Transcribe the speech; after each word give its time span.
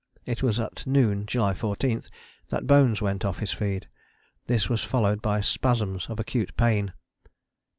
It 0.25 0.41
was 0.41 0.59
at 0.59 0.87
noon, 0.87 1.27
July 1.27 1.53
14, 1.53 2.01
that 2.49 2.65
Bones 2.65 3.03
went 3.03 3.23
off 3.23 3.37
his 3.37 3.51
feed. 3.53 3.87
This 4.47 4.67
was 4.67 4.83
followed 4.83 5.21
by 5.21 5.41
spasms 5.41 6.07
of 6.09 6.19
acute 6.19 6.57
pain. 6.57 6.93